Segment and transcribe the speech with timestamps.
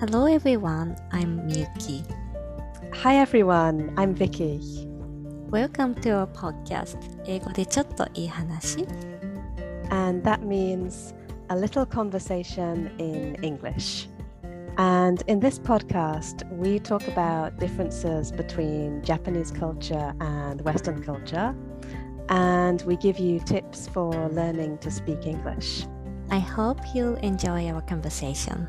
[0.00, 2.04] Hello everyone, I'm Miyuki.
[2.94, 4.60] Hi everyone, I'm Vicky.
[5.50, 8.86] Welcome to our podcast 英語でちょっといい話
[9.90, 11.14] And that means
[11.48, 14.08] a little conversation in English.
[14.76, 21.54] And in this podcast, we talk about differences between Japanese culture and Western culture.
[22.28, 25.86] And we give you tips for learning to speak English.
[26.30, 28.68] I hope you'll enjoy our conversation.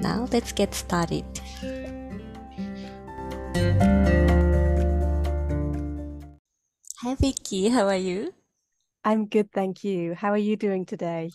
[0.00, 1.24] Now let's get started.
[7.02, 8.32] Hi Vicky, how are you?
[9.04, 10.14] I'm good, thank you.
[10.14, 11.30] How are you doing today?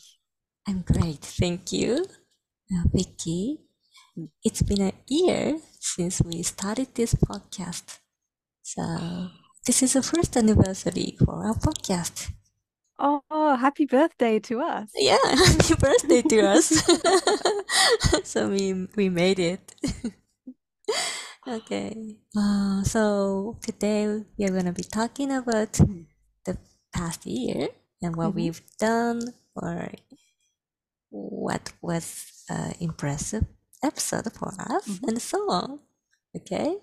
[0.68, 2.06] I'm great, thank you.
[2.70, 3.60] Now, Vicky,
[4.44, 8.00] it's been a year since we started this podcast.
[8.62, 9.30] So,
[9.66, 12.32] this is the first anniversary for our podcast.
[13.00, 14.92] Oh, happy birthday to us.
[14.96, 16.70] Yeah, happy birthday to us.
[18.24, 19.76] so we we made it.
[21.48, 22.18] okay.
[22.36, 25.74] Uh, so today we are gonna be talking about
[26.46, 26.58] the
[26.94, 27.70] past year
[28.02, 28.36] and what Mhm.
[28.36, 29.90] we've done or
[31.10, 33.46] what was uh, impressive
[33.84, 35.08] episode for us Mhm.
[35.08, 35.80] and so on.
[36.36, 36.78] Okay.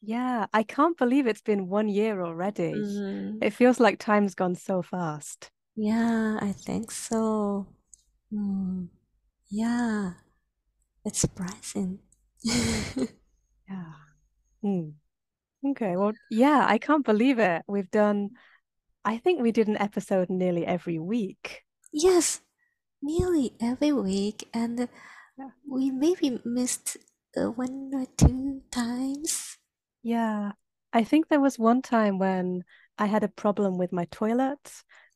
[0.00, 2.72] Yeah, I can't believe it's been one year already.
[2.74, 3.42] Mhm.
[3.42, 5.50] It feels like time's gone so fast.
[5.76, 7.66] Yeah, I think so.
[8.32, 8.88] Mm,
[9.50, 10.14] yeah,
[11.04, 12.00] it's surprising.
[13.68, 13.92] Yeah.
[14.62, 14.90] Hmm.
[15.66, 17.62] Okay, well, yeah, I can't believe it.
[17.68, 18.30] We've done,
[19.04, 21.64] I think we did an episode nearly every week.
[21.92, 22.40] Yes,
[23.02, 24.88] nearly every week, and
[25.38, 25.50] Yeah.
[25.68, 26.96] we maybe missed
[27.36, 29.57] uh, one or two times.
[30.02, 30.52] Yeah.
[30.92, 32.64] I think there was one time when
[32.98, 34.58] I had a problem with my toilet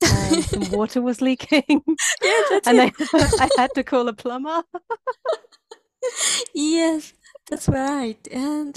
[0.03, 1.83] and some water was leaking,
[2.23, 2.93] Yeah, that's and I.
[3.41, 4.63] I had to call a plumber.
[6.55, 7.13] Yes,
[7.49, 8.17] that's right.
[8.31, 8.75] And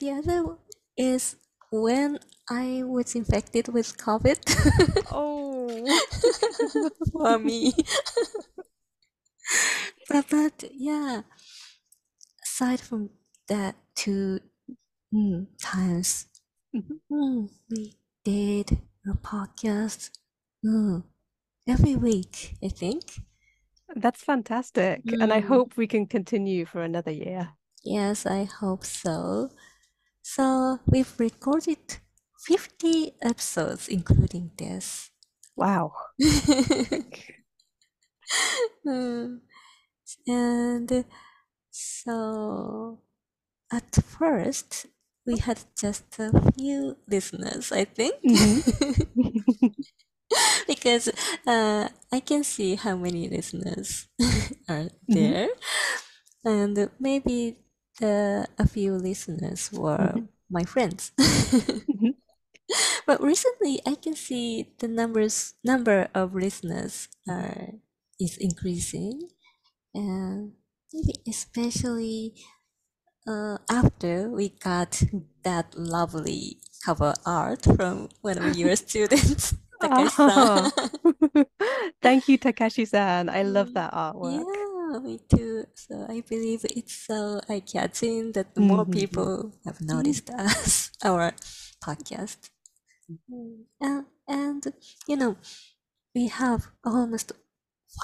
[0.00, 0.56] the other
[0.96, 1.36] is
[1.70, 2.18] when
[2.50, 4.38] I was infected with COVID
[5.10, 5.68] Oh,
[7.12, 7.72] for me.
[10.08, 11.22] But, but yeah,
[12.44, 13.10] aside from
[13.48, 14.40] that two
[15.14, 16.26] mm, times,
[16.74, 17.00] Mhm.
[17.10, 20.10] mm, we did a podcast
[20.64, 21.04] mm,
[21.68, 23.04] every week, I think.
[23.96, 25.14] that's fantastic.
[25.20, 25.40] And I Mm.
[25.40, 27.54] hope we can continue for another year.
[27.84, 29.50] Yes, I hope so.
[30.22, 31.98] So we've recorded
[32.38, 35.10] 50 episodes, including this.
[35.56, 35.92] Wow.
[38.86, 39.40] Mm.
[40.28, 41.04] And
[41.70, 43.00] so
[43.72, 44.86] at first,
[45.26, 48.14] we had just a few listeners, I think.
[48.22, 48.62] Mhm.
[50.66, 51.08] because
[51.46, 54.08] uh, I can see how many listeners
[54.68, 55.08] are Mhm.
[55.12, 55.48] there,
[56.44, 57.56] and maybe
[58.00, 60.28] the a few listeners were Mhm.
[60.50, 61.12] my friends.
[61.88, 62.14] Mhm.
[63.06, 67.74] But recently, I can see the numbers number of listeners are
[68.20, 69.30] is increasing,
[69.94, 70.52] and
[70.92, 72.34] maybe especially
[73.26, 75.02] uh, after we got
[75.44, 80.72] that lovely cover art from one of your students, Takashi-san.
[82.02, 83.28] Thank you, Takashi-san.
[83.28, 84.56] I love that artwork.
[84.92, 85.66] Yeah, me too.
[85.74, 88.92] So I believe it's so eye-catching that more Mhm.
[88.92, 91.32] people have noticed us, our
[91.84, 92.50] podcast.
[93.30, 94.72] Mm, And, and
[95.06, 95.36] you know,
[96.14, 97.32] we have almost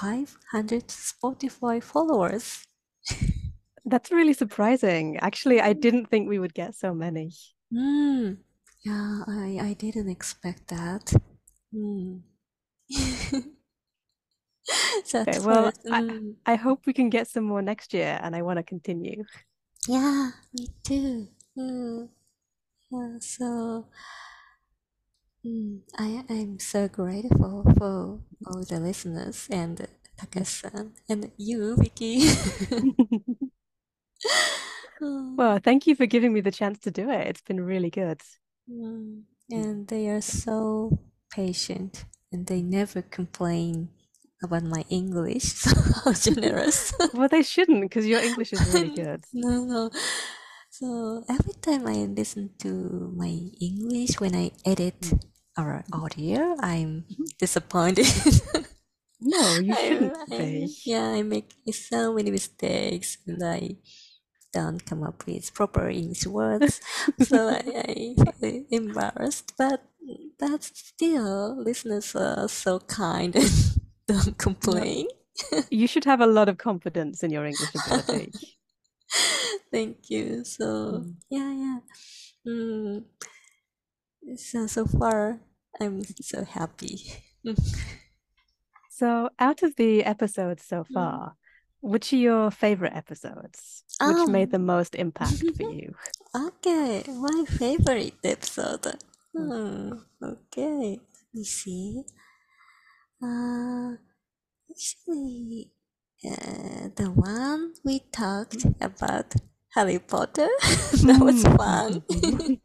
[0.01, 2.65] 500 Spotify followers.
[3.85, 5.17] That's really surprising.
[5.17, 7.31] Actually, I didn't think we would get so many.
[7.73, 8.37] Mm,
[8.83, 11.13] yeah, I, I didn't expect that.
[11.73, 12.21] Mm.
[15.27, 18.35] Okay, well, first, I, mm, I hope we can get some more next year, and
[18.35, 19.25] I want to continue.
[19.87, 21.27] yeah, me too.
[21.57, 22.09] Mm,
[22.91, 23.87] yeah, so
[25.45, 29.87] mm, I I'm so grateful for all the listeners and
[30.17, 32.29] Takashi-san and you, Vicky.
[35.01, 37.27] Mm, Well, thank you for giving me the chance to do it.
[37.27, 38.21] It's been really good.
[38.69, 40.99] mm, and they are so
[41.31, 43.89] patient and they never complain
[44.43, 45.43] about my English.
[45.63, 45.71] So
[46.05, 46.93] how generous.
[47.13, 49.23] Well, they shouldn't, because your English is really good.
[49.33, 49.89] No, no.
[50.69, 55.13] So every time I listen to my English when I edit
[55.57, 57.05] our audio, I'm
[57.39, 58.07] disappointed.
[59.21, 60.75] No, you shouldn't I- be.
[60.85, 63.77] yeah, I make so many mistakes and I
[64.53, 66.81] don't come up with proper English words.
[67.21, 69.53] so I, I embarrassed.
[69.57, 69.83] But
[70.39, 73.51] but still, listeners are so kind and
[74.07, 75.07] don't complain.
[75.71, 78.33] You should have a lot of confidence in your English ability.
[79.71, 80.43] Thank you.
[80.43, 80.65] So
[81.01, 81.15] Mm.
[81.29, 81.79] yeah, yeah.
[82.47, 83.03] Mm.
[84.35, 85.39] So so far,
[85.79, 86.99] I'm so happy.
[88.89, 90.93] So, out of the episodes so Mm.
[91.81, 93.83] Which are your favorite episodes?
[94.01, 94.65] Which made the Um.
[94.65, 95.95] most impact for you?
[96.35, 98.95] Okay, my favorite episode.
[99.35, 99.51] Mm.
[99.51, 99.93] Hmm.
[100.23, 100.99] Okay.
[100.99, 102.03] Let me see.
[103.23, 103.93] Uh,
[104.69, 105.71] actually,
[106.25, 109.35] uh, the one we talked about
[109.75, 110.49] Harry Potter.
[111.07, 112.01] that was fun.
[112.11, 112.61] Mhm.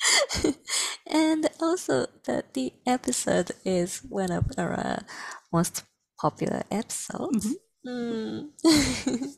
[1.06, 5.00] and also that the episode is one of our
[5.52, 5.84] most
[6.20, 7.56] popular episodes.
[7.88, 8.50] Mm.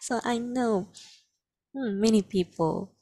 [0.00, 0.88] so I know
[1.76, 2.92] mm, many people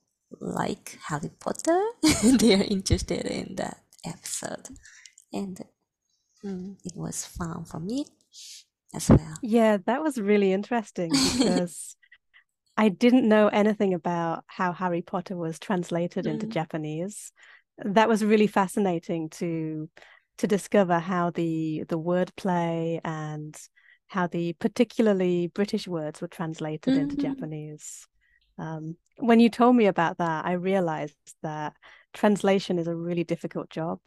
[0.40, 1.80] like Harry Potter.
[2.38, 4.70] they are interested in that episode,
[5.32, 5.60] and
[6.44, 8.06] mm, it was fun for me
[8.94, 9.38] as well.
[9.42, 11.96] Yeah, that was really interesting because
[12.76, 16.50] I didn't know anything about how Harry Potter was translated into Mm.
[16.52, 17.32] Japanese.
[17.78, 19.90] That was really fascinating to
[20.38, 23.56] to discover how the the wordplay and
[24.08, 27.22] how the particularly British words were translated into Mhm.
[27.22, 28.06] Japanese.
[28.58, 31.74] Um, when you told me about that, I realized that
[32.14, 34.00] translation is a really difficult job,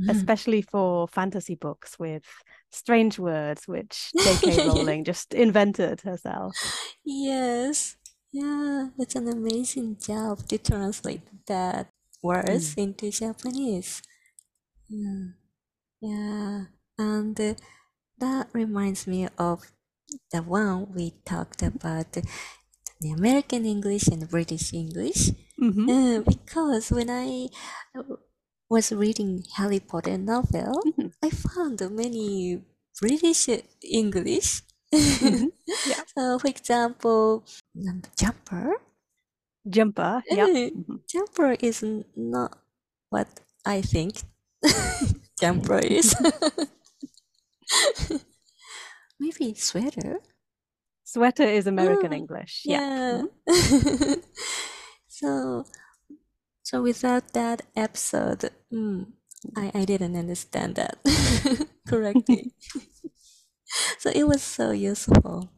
[0.00, 0.10] Mm.
[0.10, 2.24] especially for fantasy books with
[2.70, 4.66] strange words which J.K.
[4.66, 6.54] Rowling just invented herself.
[7.04, 7.96] Yes.
[8.32, 11.90] Yeah, it's an amazing job to translate that
[12.22, 14.00] words into Japanese.
[14.88, 15.24] Yeah.
[16.00, 16.64] Yeah.
[16.98, 17.54] And uh,
[18.22, 19.66] that reminds me of
[20.32, 22.12] the one we talked about
[23.00, 25.30] the American English and British English.
[25.60, 25.88] Mhm.
[25.88, 27.48] Uh, because when I
[27.96, 28.16] uh,
[28.70, 31.12] was reading Harry Potter novel, Mhm.
[31.22, 32.62] I found many
[33.00, 33.48] British
[33.82, 34.62] English.
[35.20, 35.52] Mhm.
[35.84, 36.04] Yeah.
[36.16, 37.44] So, for example,
[37.88, 38.76] um, jumper.
[39.68, 40.48] Jumper, yeah.
[40.54, 41.00] Eh, Mhm.
[41.08, 41.82] Jumper is
[42.16, 42.58] not
[43.10, 43.28] what
[43.64, 44.22] I think
[45.40, 46.14] jumper is.
[49.20, 50.18] Maybe sweater.
[51.04, 52.62] Sweater is American Ah, English.
[52.64, 53.22] Yeah.
[53.46, 54.14] Yeah.
[55.08, 55.64] So,
[56.62, 59.06] so without that episode, mm,
[59.56, 60.98] I, I didn't understand that
[61.88, 62.52] correctly.
[63.98, 65.50] so it was so useful.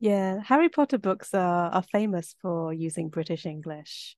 [0.00, 4.16] Yeah, Harry Potter books are, are famous for using British English.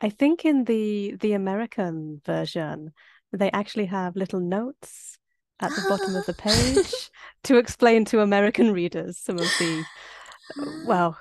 [0.00, 2.92] I think in the the American version,
[3.32, 5.18] they actually have little notes
[5.60, 7.10] at the bottom of the page
[7.44, 9.84] to explain to American readers some of the,
[10.86, 11.18] well,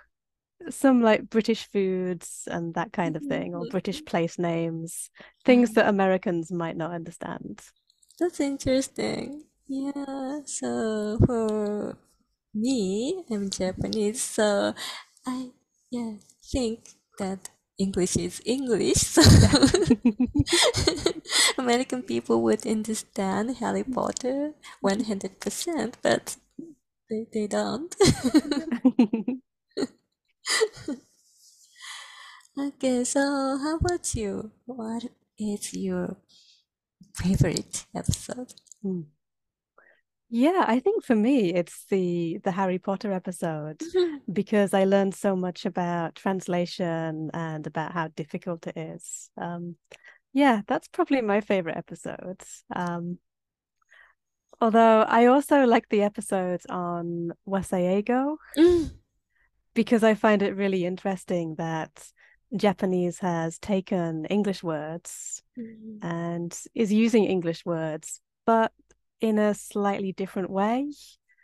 [0.70, 4.06] some like British foods and that kind of thing, or British mm-hmm.
[4.06, 5.10] place names,
[5.44, 7.62] things that Americans might not understand.
[8.20, 9.44] That's interesting.
[9.68, 11.98] Yeah, so for
[12.54, 14.74] me, I'm Japanese, so
[15.26, 15.50] I
[15.92, 16.14] yeah
[16.52, 16.90] think
[17.20, 19.02] that English is English.
[19.16, 19.22] So
[21.58, 26.38] American people would understand Harry Potter 100%, but
[27.10, 27.96] they, they don't.
[32.58, 33.20] Okay, so
[33.58, 34.52] how about you?
[34.66, 35.06] What
[35.38, 36.18] is your
[37.16, 38.54] favorite episode?
[38.82, 39.02] Hmm.
[40.38, 43.82] Yeah, I think for me it's the the Harry Potter episode
[44.34, 49.30] because I learned so much about translation and about how difficult it is.
[49.38, 49.78] Um,
[50.34, 52.42] yeah, that's probably my favorite episode.
[52.76, 53.18] Um,
[54.60, 58.92] although I also like the episodes on Waseigo Mm.
[59.74, 62.12] because I find it really interesting that
[62.58, 66.00] Japanese has taken English words Mm.
[66.02, 68.74] and is using English words, but
[69.26, 70.94] in a slightly different way,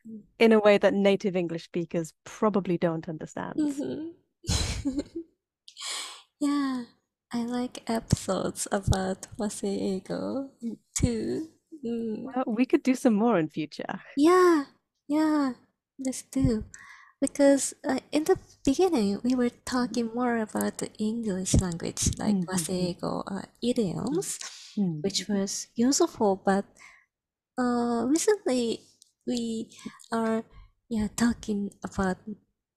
[0.07, 0.21] Mm.
[0.39, 3.55] in a way that native English speakers probably don't understand.
[3.57, 4.13] Mhm.
[6.39, 6.85] Yeah,
[7.31, 10.49] I like episodes about Waseigo
[10.97, 11.49] too.
[11.85, 12.23] Mm.
[12.23, 14.01] Well, we could do some more in future.
[14.17, 14.65] Yeah,
[15.07, 15.53] yeah,
[15.99, 16.65] let's do.
[17.21, 22.45] Because uh, in the beginning, we were talking more about the English language, like Mhm.
[22.49, 24.39] Waseigo uh, idioms,
[24.75, 25.01] Hmm.
[25.01, 26.41] which was useful.
[26.43, 26.65] But
[27.57, 28.81] uh, recently,
[29.27, 29.69] we
[30.11, 30.43] are
[30.89, 32.17] yeah talking about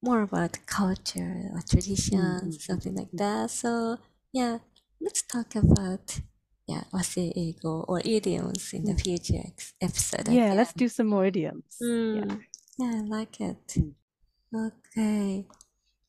[0.02, 2.60] more about culture or traditions, Mhm.
[2.60, 3.50] something like that.
[3.50, 3.98] So
[4.32, 4.58] yeah,
[5.00, 6.20] let's talk about
[6.66, 9.00] yeah Waseigo or idioms in the Mm.
[9.02, 10.28] future ex- episode.
[10.28, 10.56] Yeah, again.
[10.56, 11.76] let's do some more idioms.
[11.80, 12.24] Yeah.
[12.24, 12.40] Mm,
[12.78, 13.66] yeah, I like it.
[13.78, 13.94] Mm.
[14.54, 15.46] Okay.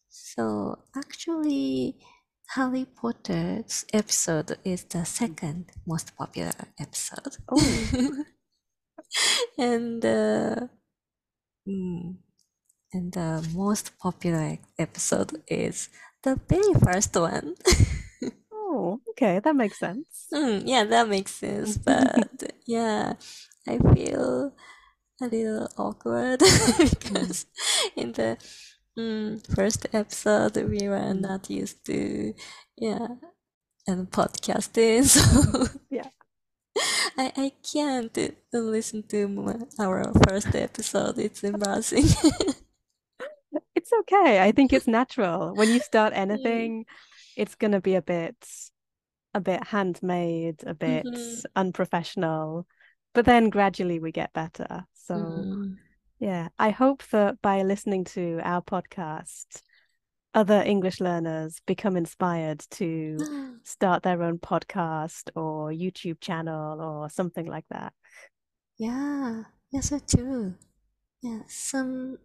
[0.09, 1.97] So actually,
[2.55, 7.37] Harry Potter's episode is the second most popular episode.
[7.49, 7.57] Oh.
[9.57, 10.67] And uh,
[11.67, 12.15] mm,
[12.93, 15.89] and the most popular episode is
[16.23, 17.55] the very first one.
[18.53, 20.27] oh, okay, that makes sense.
[20.33, 21.77] Mm, yeah, that makes sense.
[21.77, 23.13] But yeah,
[23.67, 24.53] I feel
[25.21, 26.39] a little awkward
[26.79, 27.45] because
[27.95, 28.37] in the
[28.97, 32.33] mm, first episode we were not used to
[32.77, 33.07] yeah
[33.87, 36.09] and podcasting so yeah
[37.17, 38.17] I, I can't
[38.51, 42.05] listen to our first episode it's embarrassing
[43.75, 46.87] it's okay i think it's natural when you start anything mm.
[47.37, 48.35] it's gonna be a bit
[49.33, 51.39] a bit handmade a bit mm-hmm.
[51.55, 52.65] unprofessional
[53.13, 55.73] but then gradually we get better so mm-hmm.
[56.19, 59.61] yeah i hope that by listening to our podcast
[60.35, 63.17] other english learners become inspired to
[63.63, 67.93] start their own podcast or youtube channel or something like that
[68.77, 70.53] yeah yes so true
[71.21, 72.17] yeah some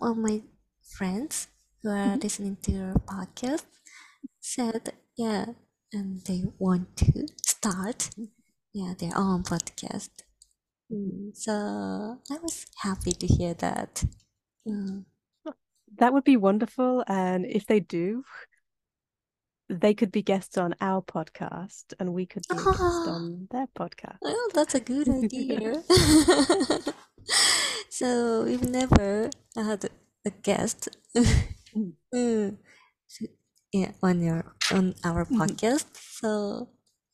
[0.00, 0.42] of my
[0.82, 1.48] friends
[1.82, 2.20] who are mm-hmm.
[2.20, 3.64] listening to your podcast
[4.40, 5.46] said yeah
[5.92, 8.10] and they want to start
[8.74, 10.10] yeah their own podcast
[10.92, 11.52] mm, so
[12.30, 14.04] i was happy to hear that
[14.66, 15.04] mm.
[15.96, 18.24] That would be wonderful and if they do
[19.70, 24.18] they could be guests on our podcast and we could be guests on their podcast
[24.24, 25.82] oh that's a good idea
[27.90, 29.84] so we've never had
[30.24, 31.92] a guest mm.
[32.14, 32.56] mm.
[33.72, 35.42] yeah, on your on our mm-hmm.
[35.42, 36.68] podcast so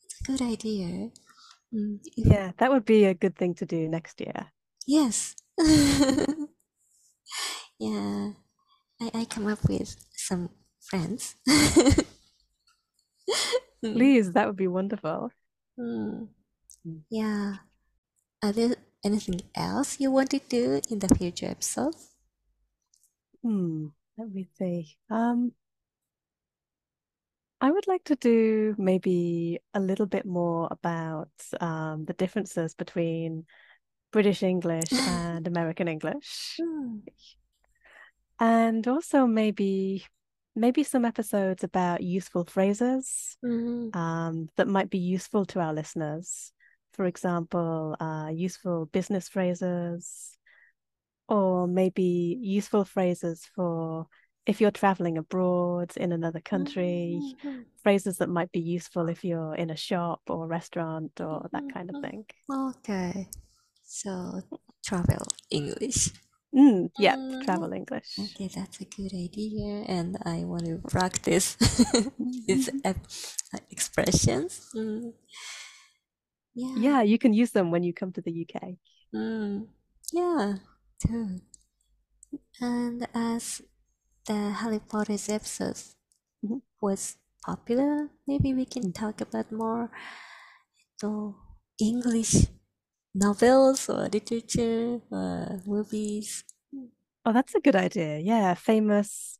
[0.04, 1.10] it's a good idea
[1.74, 4.52] Mm, yeah, that would be a good thing to do next year.
[4.86, 5.34] Yes.
[7.78, 8.30] yeah.
[9.00, 11.34] I, I come up with some friends.
[11.48, 12.04] Mm.
[13.82, 15.30] Please, that would be wonderful.
[15.78, 16.28] Mm.
[17.10, 17.54] Yeah.
[18.42, 22.10] Are there anything else you want to do in the future episodes?
[23.42, 23.88] Hmm.
[24.16, 24.96] Let me see.
[25.10, 25.52] Um
[27.60, 33.46] I would like to do maybe a little bit more about um, the differences between
[34.12, 36.56] British English and American English.
[36.60, 36.98] Hmm.
[38.40, 40.04] And also maybe
[40.56, 43.94] maybe some episodes about useful phrases mm.
[43.94, 46.52] um, that might be useful to our listeners.
[46.92, 50.38] For example, uh, useful business phrases,
[51.28, 54.06] or maybe useful phrases for
[54.46, 57.62] if you're traveling abroad in another country, mm-hmm.
[57.82, 61.64] phrases that might be useful if you're in a shop or a restaurant or that
[61.72, 62.10] kind of mm-hmm.
[62.10, 62.26] thing.
[62.52, 63.28] Okay.
[63.84, 64.42] So,
[64.84, 66.10] travel English.
[66.54, 67.42] Mm, yeah, mm-hmm.
[67.42, 68.14] travel English.
[68.18, 71.54] Okay, that's a good idea, and I want to practice
[72.46, 73.58] these mm-hmm.
[73.70, 74.70] expressions.
[74.76, 75.12] Mm.
[76.54, 76.74] Yeah.
[76.78, 78.78] Yeah, you can use them when you come to the UK.
[79.12, 79.66] Mm.
[80.12, 80.62] Yeah,
[81.02, 81.42] too.
[82.60, 83.62] And as
[84.26, 85.96] the Harry Potter's episodes
[86.44, 86.62] mm-hmm.
[86.80, 89.90] was popular, maybe we can talk about more
[90.98, 91.34] so
[91.80, 92.46] English
[93.14, 96.44] novels or literature or movies.
[97.24, 98.18] Oh, that's a good idea.
[98.18, 99.38] Yeah, famous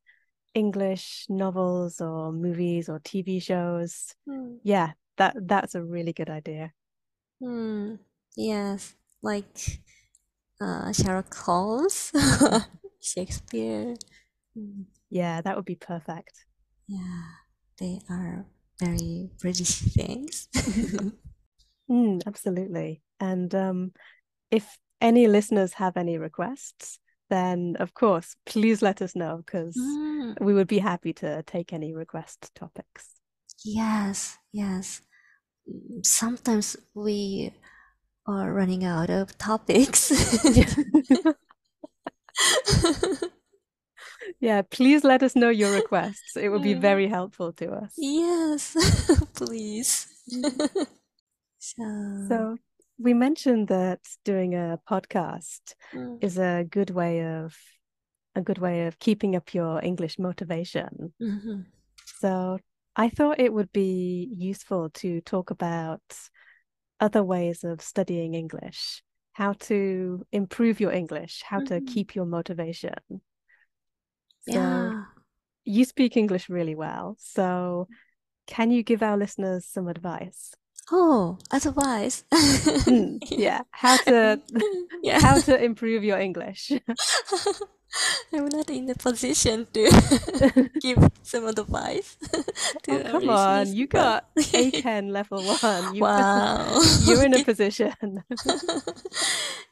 [0.54, 4.14] English novels or movies or TV shows.
[4.28, 4.58] Mm.
[4.62, 6.72] Yeah, that that's a really good idea.
[7.42, 7.96] Hmm.
[8.36, 9.82] Yes, like
[10.60, 12.12] uh, Sherlock Holmes,
[13.00, 13.94] Shakespeare.
[14.56, 14.84] Mm.
[15.10, 16.46] Yeah, that would be perfect.
[16.88, 17.22] Yeah,
[17.78, 18.46] they are
[18.80, 20.48] very British things.
[21.90, 23.03] mm, absolutely.
[23.20, 23.92] And um,
[24.50, 26.98] if any listeners have any requests,
[27.30, 30.40] then of course, please let us know because mm.
[30.40, 33.08] we would be happy to take any request topics.
[33.64, 35.00] Yes, yes.
[36.02, 37.52] Sometimes we
[38.26, 40.10] are running out of topics
[44.40, 46.36] yeah, please let us know your requests.
[46.36, 47.92] It would be very helpful to us.
[47.96, 48.76] Yes,
[49.34, 50.06] please.
[51.58, 52.56] so, so
[53.04, 56.16] we mentioned that doing a podcast mm.
[56.24, 57.54] is a good way of
[58.34, 61.12] a good way of keeping up your English motivation.
[61.22, 61.60] Mm-hmm.
[62.16, 62.58] So
[62.96, 66.02] I thought it would be useful to talk about
[66.98, 69.02] other ways of studying English,
[69.34, 71.86] how to improve your English, how mm-hmm.
[71.86, 72.94] to keep your motivation.
[74.48, 75.02] So yeah.
[75.64, 77.16] you speak English really well.
[77.20, 77.86] So
[78.46, 80.54] can you give our listeners some advice?
[80.90, 82.24] Oh, advice.
[82.32, 83.62] mm, yeah.
[83.70, 84.40] How to
[85.02, 85.20] yeah.
[85.20, 86.72] how to improve your English.
[88.34, 92.18] I'm not in the position to give some advice.
[92.88, 95.94] oh, come on, you got Eiken level one.
[95.94, 96.80] You, wow.
[97.06, 98.24] You're in a position.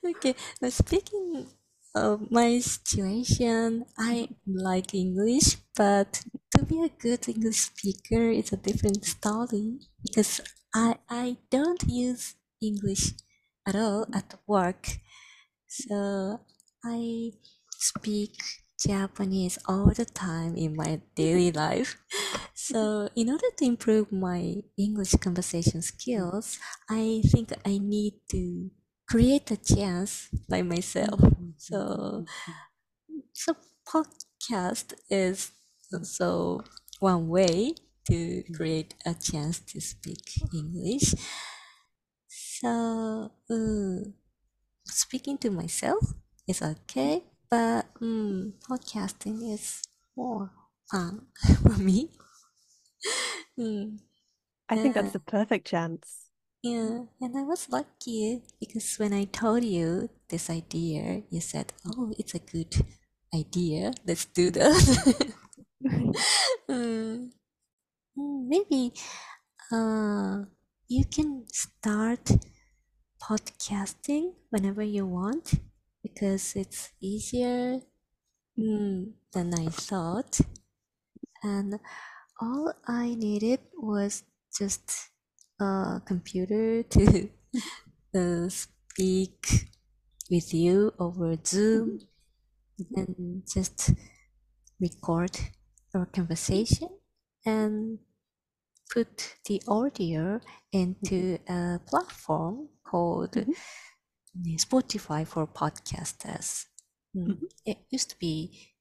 [0.07, 1.47] okay, now speaking
[1.95, 6.23] of my situation, I like English, but
[6.57, 10.41] to be a good English speaker, is a different story because
[10.75, 13.13] I I don't use English
[13.67, 14.99] at all at work.
[15.69, 16.41] So
[16.85, 17.33] I
[17.79, 18.37] speak
[18.79, 21.97] Japanese all the time in my daily life.
[22.55, 28.71] So in order to improve my English conversation skills, I think I need to
[29.09, 31.21] create a chance by myself.
[31.59, 32.25] So
[33.33, 33.55] so
[33.87, 35.53] podcast is
[36.03, 36.63] so
[37.01, 37.75] one way
[38.09, 40.23] to create a chance to speak
[40.55, 41.15] English.
[42.29, 44.11] So uh,
[44.87, 46.03] speaking to myself
[46.49, 49.83] is okay, but um, podcasting is
[50.17, 50.51] more
[50.91, 51.27] fun
[51.63, 52.11] for me.
[53.59, 53.99] Mm,
[54.69, 56.29] I think that's the perfect chance.
[56.63, 62.13] yeah, and I was lucky because when I told you this idea, you said, "Oh,
[62.19, 62.75] it's a good
[63.35, 63.93] idea.
[64.07, 65.35] Let's do that."
[66.69, 67.31] Mm,
[68.17, 68.93] maybe
[69.71, 70.45] uh,
[70.89, 72.31] you can start
[73.21, 75.55] podcasting whenever you want
[76.03, 77.81] because it's easier
[78.59, 80.41] mm, than I thought.
[81.43, 81.79] And
[82.41, 84.25] all I needed was
[84.57, 85.11] just
[85.61, 87.31] a computer to
[88.15, 89.69] uh, speak
[90.31, 92.01] with you over Zoom
[92.97, 93.91] and just
[94.81, 95.39] record
[95.95, 96.89] our conversation
[97.47, 97.99] and
[98.93, 100.41] put the audio
[100.73, 103.55] into a platform called Mhm.
[104.59, 106.67] Spotify for podcasters.
[107.17, 107.27] Mm.
[107.29, 107.49] Mhm.
[107.67, 108.73] It used to be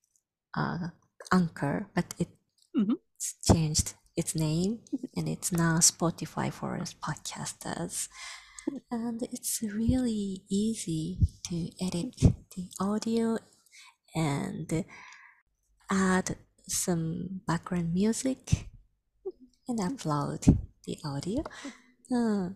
[0.58, 0.90] uh,
[1.32, 2.32] Anchor, but it's
[2.76, 2.98] Mhm.
[3.44, 4.84] changed its name
[5.16, 8.10] and it's now Spotify for podcasters.
[8.92, 12.16] And it's really easy to edit
[12.56, 13.38] the audio
[14.16, 14.86] and
[15.90, 16.38] add
[16.72, 18.68] some background music
[19.68, 20.46] and upload
[20.86, 21.44] the audio.
[22.14, 22.50] Uh,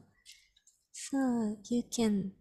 [0.92, 2.34] so you can,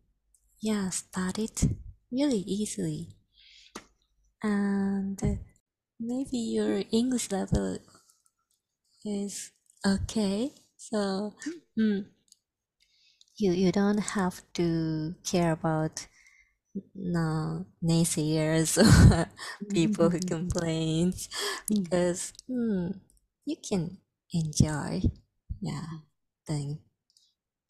[0.60, 1.64] yeah, start it
[2.12, 3.08] really easily.
[4.44, 5.40] And
[5.98, 7.78] maybe your English level
[9.04, 9.52] is
[9.86, 10.52] okay.
[10.76, 11.34] So
[11.78, 12.06] mm,
[13.36, 16.06] you you don't have to care about
[16.94, 19.26] no naysayers or
[19.68, 21.12] people who complain
[21.68, 22.94] because mm,
[23.46, 23.98] you can
[24.32, 25.00] enjoy
[25.60, 25.86] yeah
[26.46, 26.78] doing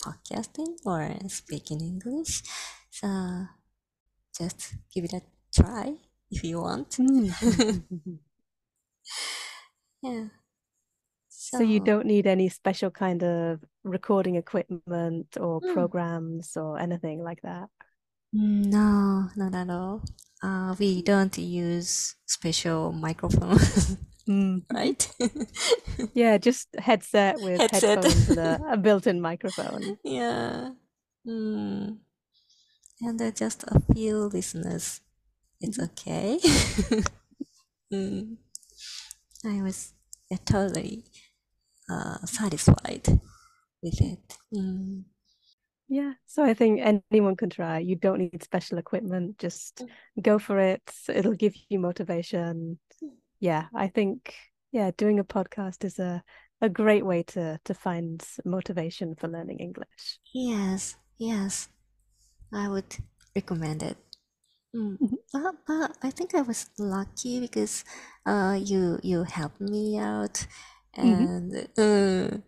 [0.02, 2.42] podcasting or speaking English.
[2.90, 3.46] So
[4.36, 5.22] just give it a
[5.54, 5.94] try
[6.30, 6.90] if you want.
[6.90, 7.34] Mm.
[10.02, 10.26] Yeah.
[11.50, 15.62] So you don't need any special kind of recording equipment or Mm.
[15.62, 17.68] programs or anything like that.
[18.34, 20.02] No, not at all.
[20.42, 23.58] Uh, we don't use special microphone,
[24.28, 24.62] Mm.
[24.72, 25.08] right?
[26.14, 28.04] Yeah, just headset with Headset.
[28.04, 29.98] headphones and a, a built-in microphone.
[30.02, 30.70] Yeah.
[31.28, 31.98] Mm.
[33.02, 35.00] And uh, just a few listeners.
[35.60, 36.40] It's okay.
[37.92, 38.36] mm.
[39.44, 39.92] I was
[40.32, 41.04] uh, totally
[41.90, 43.06] uh, satisfied
[43.82, 44.38] with it.
[44.54, 45.04] Mm.
[45.88, 47.78] Yeah, so I think anyone can try.
[47.78, 49.38] You don't need special equipment.
[49.38, 49.84] Just
[50.20, 50.82] go for it.
[51.08, 52.78] It'll give you motivation.
[53.40, 54.34] Yeah, I think
[54.72, 56.22] yeah, doing a podcast is a
[56.60, 60.18] a great way to to find motivation for learning English.
[60.32, 61.68] Yes, yes,
[62.52, 62.96] I would
[63.36, 63.96] recommend it.
[64.74, 64.96] Mm.
[65.32, 67.84] But, but I think I was lucky because
[68.26, 70.46] uh, you you helped me out,
[70.96, 71.28] Mhm.
[71.28, 72.38] and uh,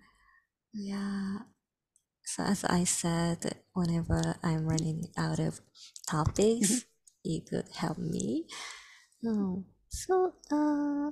[0.73, 1.39] yeah.
[2.27, 5.61] So as I said, whenever I'm running out of
[6.09, 6.85] topics,
[7.25, 8.47] you could help me.
[9.27, 11.11] Oh, so uh,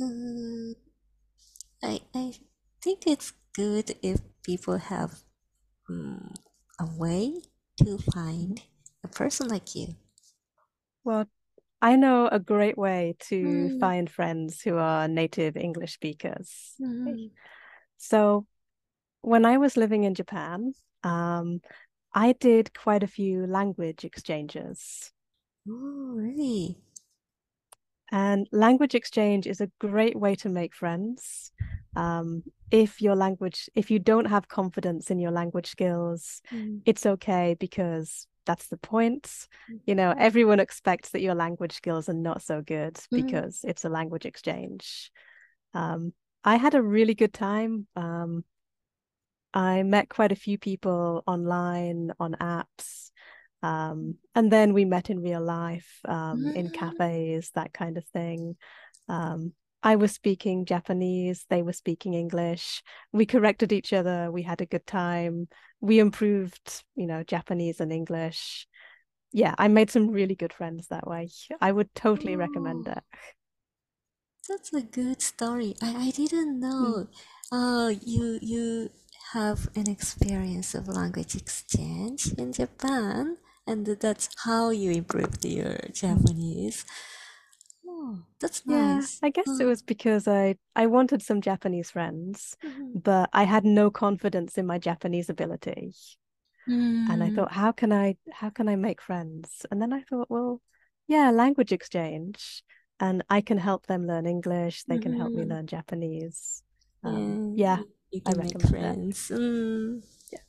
[0.00, 0.74] uh,
[1.82, 2.32] I I
[2.82, 5.22] think it's good if people have
[5.88, 6.34] um,
[6.80, 7.42] a way
[7.78, 8.62] to find
[9.04, 9.96] a person like you.
[11.04, 11.26] Well,
[11.82, 13.80] I know a great way to Mm.
[13.80, 16.80] find friends who are native English speakers.
[16.80, 17.30] Mm.
[17.98, 18.46] So
[19.22, 21.60] when I was living in Japan, um,
[22.14, 25.12] I did quite a few language exchanges.
[25.68, 26.78] Oh, really?
[28.10, 31.50] And language exchange is a great way to make friends.
[31.96, 36.82] Um, if your language, if you don't have confidence in your language skills, Mm.
[36.84, 39.48] it's okay because that's the point.
[39.86, 43.26] You know, everyone expects that your language skills are not so good Mhm.
[43.26, 45.10] because it's a language exchange.
[45.74, 46.12] Um,
[46.44, 47.86] I had a really good time.
[47.96, 48.44] Um,
[49.54, 53.10] I met quite a few people online on apps.
[53.62, 56.72] Um, and then we met in real life, um, in Mm.
[56.72, 58.56] cafes, that kind of thing.
[59.08, 62.82] Um, I was speaking Japanese, they were speaking English.
[63.12, 65.48] We corrected each other, we had a good time.
[65.80, 68.66] We improved, you know, Japanese and English.
[69.32, 71.28] Yeah, I made some really good friends that way.
[71.60, 72.92] I would totally recommend Oh.
[72.92, 73.04] it.
[74.48, 75.74] That's a good story.
[75.82, 76.60] I, I didn't Mm.
[76.60, 77.08] know.
[77.50, 78.90] Oh, you you
[79.32, 86.84] have an experience of language exchange in Japan, and that's how you improved your Japanese.
[87.86, 89.22] Oh, that's Yeah, nice.
[89.22, 92.94] I guess it Oh, was because I I wanted some Japanese friends, mhm.
[92.94, 95.94] but I had no confidence in my Japanese ability.
[97.06, 99.66] And I Mm, thought, how can I how can I make friends?
[99.70, 100.60] And then I thought, well,
[101.08, 102.62] yeah, language exchange,
[103.00, 105.48] and I can help them learn English, they can help me mhm.
[105.48, 106.62] learn Japanese.
[107.04, 107.80] Yeah, Um, yeah,
[108.12, 109.28] you, you I make friends.
[109.30, 110.40] Mm, Yeah.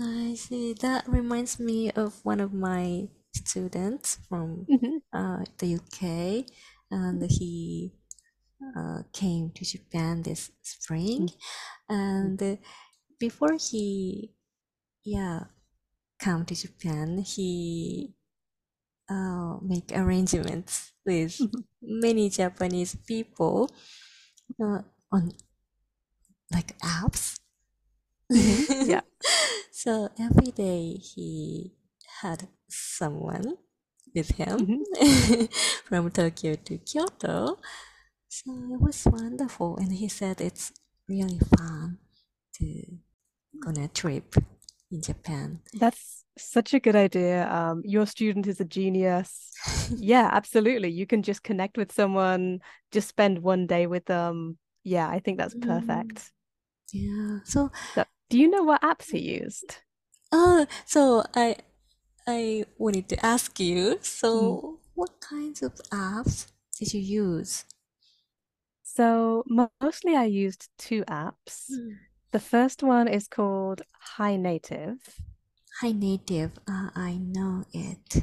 [0.00, 0.72] I see.
[0.74, 4.98] That reminds me of one of my students from Mhm.
[5.12, 6.46] uh, the UK,
[6.90, 7.92] and he
[8.76, 11.30] uh, came to Japan this spring.
[11.88, 12.56] And uh,
[13.20, 14.34] before he,
[15.04, 15.44] yeah,
[16.20, 18.14] come to Japan, he
[19.10, 21.62] uh, make arrangements with Mhm.
[21.82, 23.70] many Japanese people
[24.62, 24.82] uh,
[25.12, 25.32] on
[26.52, 27.36] like apps.
[28.32, 28.66] Mhm.
[28.86, 29.00] Yeah.
[29.72, 31.72] So every day he
[32.22, 33.56] had someone
[34.14, 34.82] with him Mhm.
[35.86, 37.58] from Tokyo to Kyoto.
[38.28, 39.76] So it was wonderful.
[39.78, 40.72] And he said it's
[41.08, 41.98] really fun
[42.58, 42.98] to
[43.60, 44.34] go on a trip
[44.90, 45.60] in Japan.
[45.74, 47.48] That's such a good idea.
[47.50, 49.50] Um, your student is a genius.
[49.90, 50.90] Yeah, absolutely.
[50.90, 52.60] You can just connect with someone,
[52.92, 54.58] just spend one day with them.
[54.84, 56.32] Yeah, I think that's Mm, perfect.
[56.92, 57.40] Yeah.
[57.44, 59.76] So, So, do you know what apps he used?
[60.32, 61.56] oh, so I
[62.26, 64.04] I wanted to ask you, Mm.
[64.04, 66.46] so what kinds of apps
[66.78, 67.64] did you use?
[68.82, 69.44] So,
[69.80, 71.70] mostly I used two apps.
[71.70, 71.96] Mm.
[72.32, 73.82] The first one is called
[74.16, 74.98] HiNative.
[75.80, 78.22] Hi Native, uh, I know it.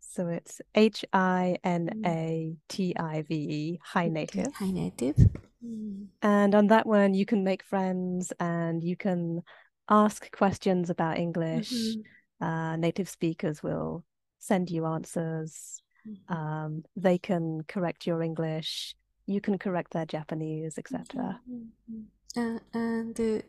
[0.00, 3.76] So it's H I N A T I V E, Mm.
[3.76, 4.52] A T I V Hi Okay, Native.
[4.60, 5.30] HiNative.
[5.64, 6.06] Mm.
[6.22, 9.42] And on that one, you can make friends and you can
[9.88, 11.70] ask questions about English.
[11.72, 12.04] Mhm.
[12.40, 14.04] Uh, native speakers will
[14.38, 15.82] send you answers.
[16.06, 16.30] Mhm.
[16.30, 18.94] Um, they can correct your English.
[19.26, 21.40] You can correct their Japanese, etc.
[21.48, 21.70] Mhm.
[21.90, 22.04] Mhm.
[22.36, 23.42] Uh, and uh,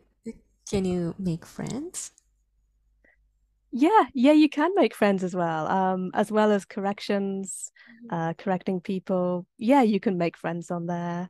[0.70, 2.12] can you make friends?
[3.72, 5.66] Yeah, yeah, you can make friends as well.
[5.68, 7.70] Um, as well as corrections,
[8.10, 9.46] uh, correcting people.
[9.58, 11.28] Yeah, you can make friends on there.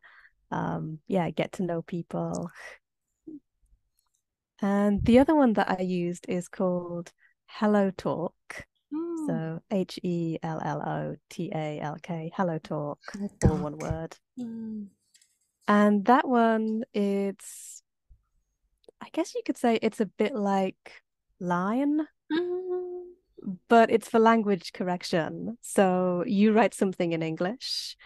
[0.51, 2.51] Um, yeah, get to know people.
[4.63, 7.13] And the other one that I used is called
[7.61, 8.31] HelloTalk.
[8.95, 9.27] Mm.
[9.27, 14.17] So H E L L O T A L K, HelloTalk, Hello all one word.
[14.39, 14.87] Mm.
[15.69, 17.83] And that one, it's,
[19.01, 21.03] I guess you could say it's a bit like
[21.41, 23.03] Line, Mm.
[23.69, 25.59] but it's for language correction.
[25.61, 27.97] So you write something in English.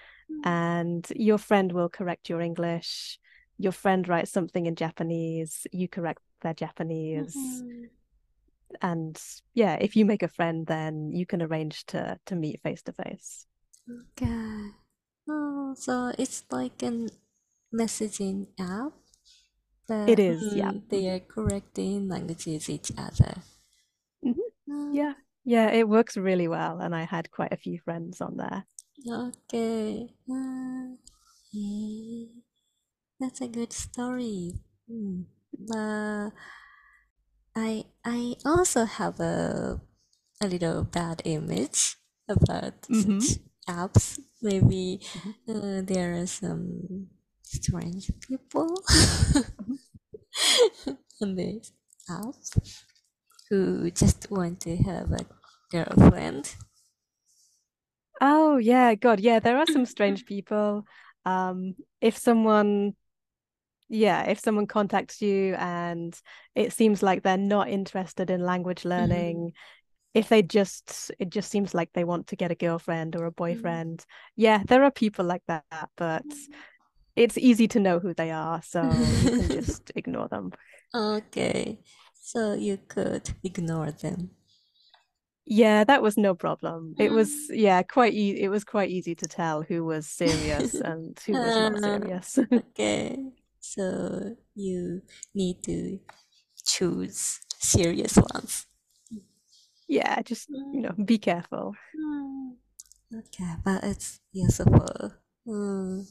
[0.45, 3.19] And your friend will correct your English.
[3.59, 7.35] Your friend writes something in Japanese, you correct their Japanese.
[7.35, 7.91] Mhm.
[8.83, 9.21] And
[9.55, 12.93] yeah, if you make a friend, then you can arrange to to meet face to
[12.93, 13.47] face.
[13.89, 14.73] Okay.
[15.29, 17.09] Oh, so it's like a
[17.75, 18.93] messaging app,
[20.07, 20.73] It but yeah.
[20.73, 23.43] mm, they are correcting languages each other.
[24.25, 24.41] Mhm.
[24.69, 25.15] Mm, Yeah.
[25.45, 26.81] Yeah, it works really well.
[26.81, 28.67] And I had quite a few friends on there.
[29.09, 30.09] Okay.
[30.31, 30.97] Uh,
[31.53, 32.27] yeah.
[33.21, 34.55] That's a good story.
[34.91, 35.25] Mm.
[35.59, 36.31] But
[37.55, 39.81] I I also have a
[40.41, 41.97] a little bad image
[42.29, 43.19] about hmm
[43.69, 44.19] apps.
[44.43, 45.35] Maybe Mhm.
[45.49, 47.09] uh, there are some
[47.45, 48.83] strange people
[51.23, 51.73] on this
[52.09, 52.35] app
[53.49, 55.27] who just want to have a
[55.71, 56.55] girlfriend.
[58.21, 60.85] Oh, yeah, God, yeah, there are some strange people.
[61.25, 62.95] Um, if someone,
[63.89, 66.19] yeah, if someone contacts you and
[66.55, 69.41] it seems like they're not interested in language Mhm.
[69.41, 69.53] learning,
[70.15, 73.33] if they just, it just seems like they want to get a girlfriend or a
[73.51, 73.83] Mm.
[73.83, 74.05] boyfriend.
[74.37, 75.65] Yeah, there are people like that,
[75.97, 76.27] but
[77.17, 80.53] it's easy to know who they are, so you can just ignore them.
[80.95, 81.81] Okay,
[82.15, 84.31] so you could ignore them.
[85.53, 86.95] Yeah, that was no problem.
[86.97, 87.57] It was, Mm.
[87.59, 91.59] yeah, quite e it was quite easy to tell who was serious and who was
[91.59, 92.39] not Ah, serious.
[92.53, 95.03] okay, so you
[95.35, 95.99] need to
[96.65, 98.67] choose serious ones.
[99.89, 101.75] yeah, just you know, be careful.
[101.97, 102.55] Mm.
[103.13, 105.13] Okay, but it's useful.
[105.47, 106.07] Mm.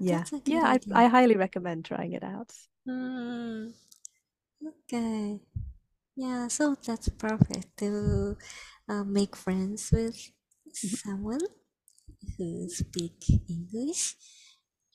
[0.00, 0.94] Yeah, yeah, I, idea.
[0.94, 2.52] I highly recommend trying it out.
[2.86, 3.72] Mm.
[4.66, 5.40] Okay.
[6.18, 8.36] Yeah, so that's perfect to
[8.88, 10.16] uh, make friends with
[10.74, 11.40] someone
[12.38, 14.16] who speak English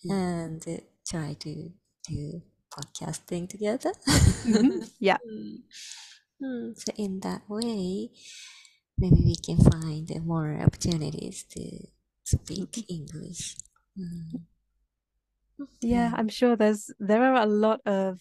[0.10, 1.72] and uh, try to
[2.10, 3.94] do podcasting together.
[4.46, 5.20] Mhm, Yeah,
[6.42, 6.78] Mm.
[6.78, 8.12] So in that way,
[8.98, 11.88] maybe we can find more opportunities to
[12.24, 13.58] speak English.
[13.98, 14.44] Mm.
[15.82, 18.20] yeah, I'm sure there's there are a lot of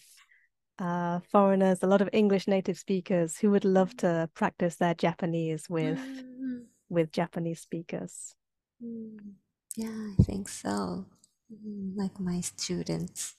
[0.79, 5.69] uh, foreigners, a lot of English native speakers who would love to practice their Japanese
[5.69, 8.35] with Mm, with Japanese speakers.
[8.83, 9.33] mm.
[9.75, 11.05] Yeah, I think so.
[11.51, 13.35] Mm, Like my students.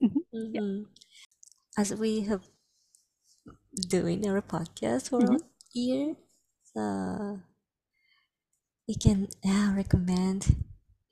[0.00, 0.60] Mhm, yeah.
[0.60, 0.86] Mhm.
[1.78, 2.42] As we have
[3.88, 5.36] doing our podcast for Mhm.
[5.36, 5.40] a
[5.72, 6.16] year,
[6.74, 7.40] so
[8.88, 10.64] we can uh, recommend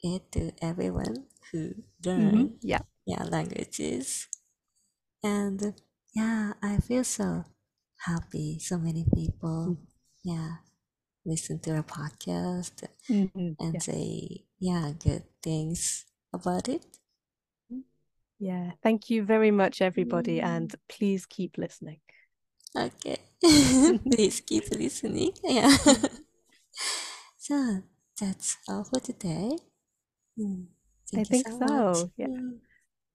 [0.02, 4.28] it to everyone who learn Mhm, Yeah, yeah languages
[5.26, 5.74] and
[6.14, 7.44] yeah i feel so
[8.08, 8.58] happy.
[8.60, 9.78] So many people
[10.24, 10.56] yeah
[11.24, 16.84] listen to our podcast Mhm, and yeah, say yeah good things about it.
[18.38, 18.72] Yeah.
[18.82, 20.46] Thank you very much, everybody, Mm.
[20.46, 22.00] and please keep listening.
[22.76, 23.18] okay.
[24.10, 25.32] Please keep listening.
[25.44, 25.76] Yeah.
[27.38, 27.82] So
[28.20, 29.56] that's all for today.
[30.38, 30.66] Mm,
[31.16, 32.12] I think so so.
[32.16, 32.40] Yeah.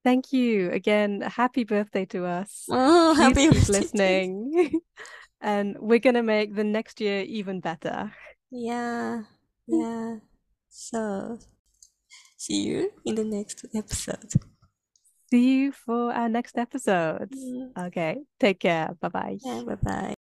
[0.02, 0.04] Mm.
[0.04, 1.22] Thank you again.
[1.22, 2.66] Happy birthday to us.
[2.70, 4.82] oh Please happy keep to listening,
[5.42, 8.12] and we're gonna make the next year even better.
[8.50, 9.24] Yeah,
[9.68, 10.18] yeah.
[10.70, 11.40] So,
[12.38, 14.34] see you in the next episode.
[15.30, 17.32] See you for our next episode.
[17.32, 17.88] Mm.
[17.88, 18.96] Okay, take care.
[19.00, 19.38] Bye bye.
[19.44, 20.16] Yeah, bye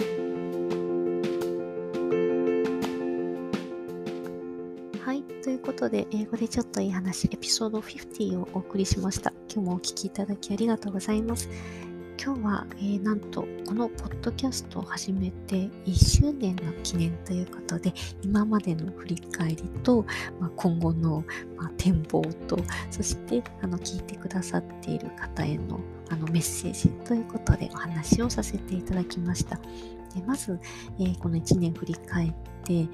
[5.80, 9.32] ことで、英語でちょっといい話、エピソード50をお送りしました。
[9.50, 11.48] 今日もお聞きいただきありがとうございます。
[12.22, 20.04] 今日は、えーなんとこのポッドキャストを始めて1周年の記念ということで今までの振り返りと、
[20.38, 21.24] まあ、今後の、
[21.56, 22.58] まあ、展望と
[22.90, 29.58] そしてあの聞いてくださっている方へのあのメッセージということでお話をさせていただきました。
[30.14, 30.58] でまず、
[30.98, 32.32] えーこの1年振り返っ
[32.64, 32.86] て、え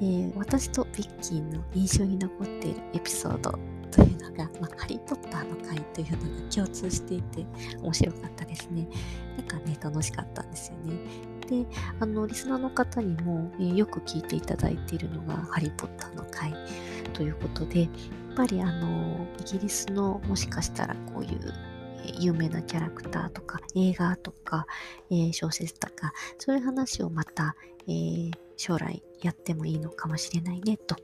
[0.00, 3.58] ー私とビッキーの印象に残っているエピソード
[3.90, 7.46] というのが、まあ、ハリー・ポッターの回というのが共通していて
[7.82, 8.88] 面白かったですね。
[9.36, 10.96] なんかね、楽しかったんですよね。
[11.48, 11.66] で、
[12.00, 16.54] あの、リスナーの方にも、えーよく聞いていただいているのが、ハリー・ポッターの回
[17.12, 17.90] ということで、やっ
[18.34, 21.52] ぱりあの、イギリスのもしかしたらこういう、
[22.18, 24.66] 有名なキャラクターとか映画とか、
[25.10, 30.94] えー小説とかそういう話をまた、えー将来やってもいいのかもしれないねと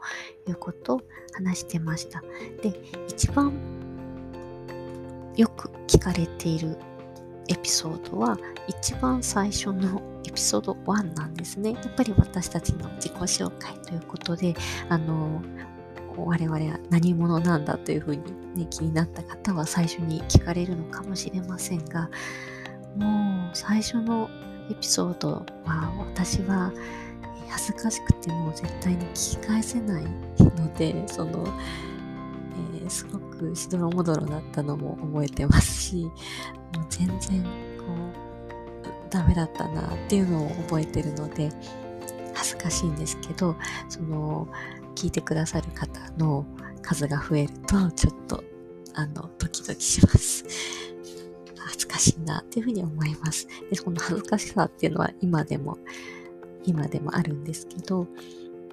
[0.47, 1.01] いうことを
[1.33, 2.23] 話してました。
[2.63, 2.73] で
[3.09, 3.53] 一番
[5.37, 6.77] よく聞かれている
[7.49, 11.73] エピソードは一番最初のエピソード1なんですね。
[11.73, 14.55] やっぱり私たちの自己紹介ということで、
[14.89, 15.43] あの、
[16.27, 18.23] 我々は何者なんだというふうに、
[18.55, 22.11] ね、気になった方は最初に聞かれるのかもしれませんが、
[22.97, 24.29] もう最初の
[24.71, 26.73] エピソードは私は
[27.49, 31.45] 恥ずかしくてもう絶対に聞き返せないので、その、
[32.75, 36.13] えーすごくしどろもどろだったのも覚えてますし、もう
[36.89, 37.43] 全然
[37.79, 41.51] こう、ダメだったなっていうのを覚えてるので、
[42.35, 43.57] 恥ずかしいんですけど、
[43.89, 44.49] その、
[44.99, 46.45] 聞いてくださる方の
[46.83, 48.43] 数が増えると、ちょっと、
[48.95, 50.45] あの、ドキドキします。
[51.57, 53.47] 恥ずかしいなっていうふうに思います。
[53.71, 55.79] で、この恥ずかしさっていうのは今でも、
[56.65, 58.09] 今でもあるんですけど、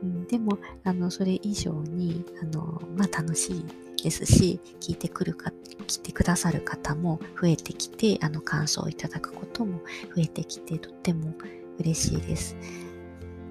[0.02, 3.66] うん、でも、あの、それ以上に、あの、まあ、楽しい
[4.04, 5.54] ですし、聞いてくるか、
[5.86, 9.78] 聞いてくださる方も増えてきて、あの、感想をいただくことも
[10.16, 11.36] 増えてきて、とっても
[11.78, 12.56] 嬉しいです。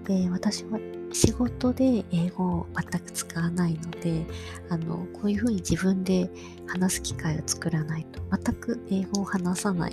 [0.05, 0.79] で、私は
[1.13, 4.27] 仕事で英語を全く使わないので、
[4.69, 6.31] あの、こういうふうに自分で
[6.67, 9.93] 話す機会を作らないと、全く英語を話さない、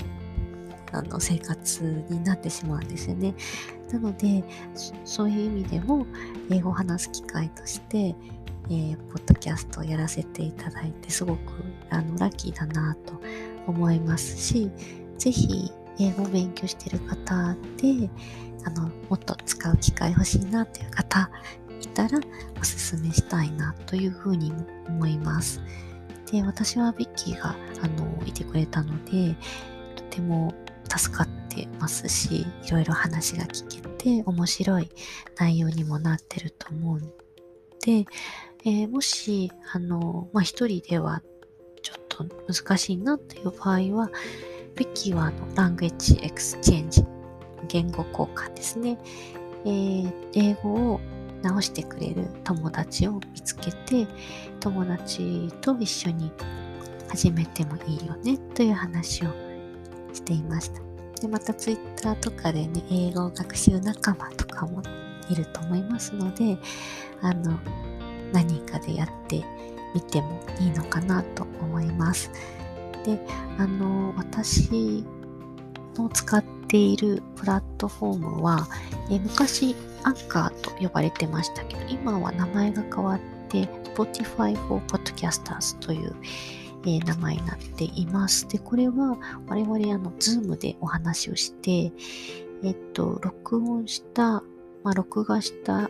[0.91, 3.35] あの、生活になってしまうんですよね。
[3.91, 4.43] なので、
[5.05, 6.05] そういう意味でも、
[6.49, 8.15] 英語を話す機会として、
[8.69, 11.39] えーポッドキャストをやらせていただいて、すごく
[11.89, 13.19] あのラッキーだなと
[13.67, 14.71] 思いますし、
[15.17, 18.09] ぜひ英語を勉強している方で、
[18.65, 21.29] あの、もっと使う機会欲しいなという方
[21.81, 22.19] いたら、
[22.59, 24.53] おすすめしたいなというふうに
[24.87, 25.61] 思います。
[26.31, 29.35] で、私はビッキーが、あの、いてくれたので、
[29.95, 30.53] とても
[30.89, 34.89] 助かってますし、いろいろ話が聞けて面白い
[35.37, 37.01] 内容にもなってると思うん
[37.81, 38.05] で、
[38.63, 41.21] えー、もし、あの、まあ、一人では
[41.81, 44.11] ちょっと難しいなっていう場合は、
[44.75, 47.03] ビッキーはあの、ラングエッジエクスチェンジ、
[47.71, 48.97] 言語交換ですね。
[49.65, 50.99] えー、英語を
[51.41, 54.07] 直してくれる友達を見つけて、
[54.59, 56.31] 友達と一緒に
[57.09, 59.29] 始めてもいいよねという話を
[60.13, 60.81] していました。
[61.21, 64.83] で、またツイッターとかでね、英語学習仲間とかも
[65.29, 66.57] いると思いますので、
[67.21, 67.57] あの、
[68.33, 69.43] 何かでやって
[69.93, 72.31] みてもいいのかなと思います。
[73.05, 73.19] で、
[73.57, 75.05] あの、私
[75.95, 78.65] の使ってているプラットフォームは、
[79.11, 86.15] え昔アンカーと呼ばれてましたけど、今は名前が変わって Spotify for Podcasters という、
[86.85, 88.47] え、名前になっています。
[88.47, 91.91] で、これは我々あの、ズームでお話をして、
[92.63, 94.41] えっと、録音した、
[94.83, 95.89] まあ、録画した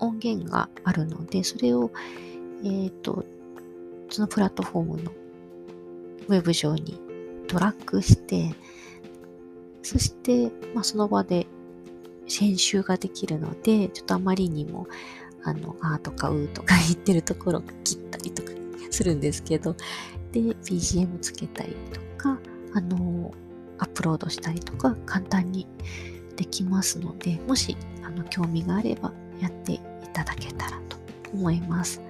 [0.00, 1.92] 音源があるので、それを、
[2.64, 3.24] えっと、
[4.10, 5.12] そのプラットフォームの
[6.26, 7.00] ウェブ上に
[7.46, 8.52] トラックして、
[9.86, 11.46] そして、まあ、その場で
[12.28, 14.88] 編集ができるので、ちょっとあまりにも、
[15.44, 18.50] あの、あーとかうーとか言ってるところを切ったりとか
[18.90, 19.76] するんですけど、
[20.32, 22.36] で、BGM つけたりとか、
[22.74, 23.32] あの、
[23.78, 25.68] アップロードしたりとか簡単に
[26.34, 29.80] できますので、もし、あの、興味があればやってい
[30.12, 30.96] ただけたらと
[31.32, 32.02] 思います。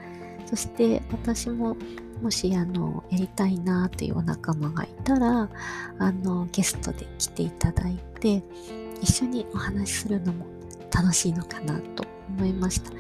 [0.46, 1.76] そして私も
[2.22, 5.48] もしあのやりたいなというお仲間がいたら
[5.98, 8.42] あのゲストで来ていただいて
[9.00, 10.46] 一緒にお話しするのも
[10.90, 12.90] 楽しいのかなと思いました。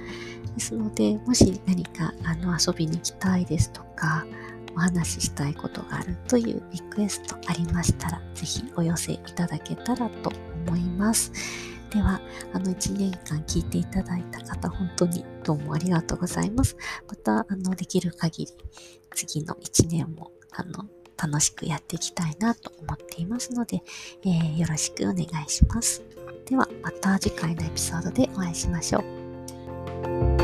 [0.56, 4.26] ですので、もし何かあの遊びに行きたいですとか、
[4.74, 10.32] お話ししたいことがあるというリクエストありましたら、ぜひお寄せいただけたらと
[10.66, 11.32] 思います。
[11.96, 12.20] では、
[12.52, 16.76] あの1年間聞いていただいた方、本当にどうもありがとうございます。
[17.08, 18.52] また、あの、できる限り、
[19.14, 20.84] 次の1年も、あの、
[21.16, 23.82] 楽しくやっていきたいなと思っていますので、
[24.24, 26.02] えー、よろしくお願いします。
[26.44, 30.35] では、また次回のエピソードでお会いしましょう。